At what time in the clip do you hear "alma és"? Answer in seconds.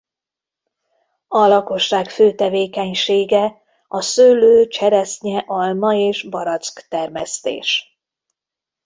5.47-6.23